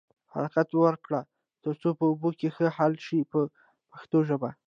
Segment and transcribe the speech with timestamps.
[0.33, 1.21] حرکت ورکړئ
[1.63, 3.39] تر څو په اوبو کې ښه حل شي په
[3.91, 4.49] پښتو ژبه.